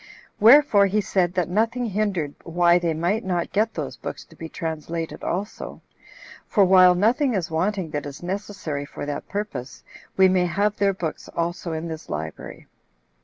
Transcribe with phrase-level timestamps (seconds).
[0.39, 4.49] Wherefore he said that nothing hindered why they might not get those books to be
[4.49, 5.79] translated also;
[6.47, 9.83] for while nothing is wanting that is necessary for that purpose,
[10.17, 12.65] we may have their books also in this library.